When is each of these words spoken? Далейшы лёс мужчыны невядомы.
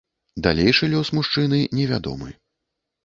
Далейшы 0.47 0.89
лёс 0.95 1.11
мужчыны 1.17 1.59
невядомы. 1.81 2.35